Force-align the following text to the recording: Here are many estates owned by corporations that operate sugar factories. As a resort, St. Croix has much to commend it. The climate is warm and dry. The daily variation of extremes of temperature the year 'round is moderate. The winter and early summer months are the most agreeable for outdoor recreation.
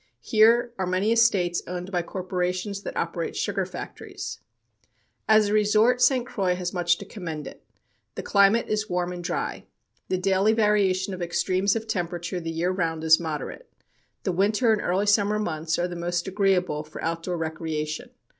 Here 0.23 0.73
are 0.79 0.87
many 0.87 1.11
estates 1.11 1.61
owned 1.67 1.91
by 1.91 2.01
corporations 2.01 2.81
that 2.81 2.97
operate 2.97 3.35
sugar 3.35 3.67
factories. 3.67 4.39
As 5.29 5.47
a 5.49 5.53
resort, 5.53 6.01
St. 6.01 6.25
Croix 6.25 6.55
has 6.55 6.73
much 6.73 6.97
to 6.97 7.05
commend 7.05 7.45
it. 7.45 7.61
The 8.15 8.23
climate 8.23 8.67
is 8.67 8.89
warm 8.89 9.13
and 9.13 9.23
dry. 9.23 9.65
The 10.09 10.17
daily 10.17 10.53
variation 10.53 11.13
of 11.13 11.21
extremes 11.21 11.75
of 11.75 11.85
temperature 11.85 12.39
the 12.39 12.49
year 12.49 12.71
'round 12.71 13.03
is 13.03 13.19
moderate. 13.19 13.71
The 14.23 14.31
winter 14.31 14.73
and 14.73 14.81
early 14.81 15.05
summer 15.05 15.37
months 15.37 15.77
are 15.77 15.87
the 15.87 15.95
most 15.95 16.27
agreeable 16.27 16.83
for 16.83 17.03
outdoor 17.03 17.37
recreation. 17.37 18.09